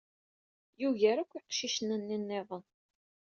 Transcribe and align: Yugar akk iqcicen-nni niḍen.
Yugar 0.81 1.17
akk 1.17 1.31
iqcicen-nni 1.39 2.17
niḍen. 2.19 2.63